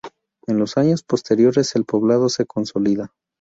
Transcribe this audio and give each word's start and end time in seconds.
En 0.47 0.57
los 0.57 0.77
años 0.77 1.03
posteriores 1.03 1.75
el 1.75 1.85
poblado 1.85 2.27
se 2.29 2.47
consolida. 2.47 3.13